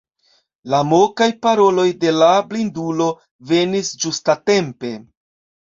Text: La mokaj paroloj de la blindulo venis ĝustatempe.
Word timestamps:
La 0.73 0.79
mokaj 0.93 1.27
paroloj 1.45 1.85
de 2.05 2.13
la 2.21 2.29
blindulo 2.53 3.11
venis 3.53 3.93
ĝustatempe. 4.07 4.95